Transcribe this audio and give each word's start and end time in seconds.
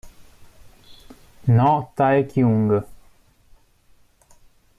Noh 1.57 1.93
Tae-kyung 1.95 2.71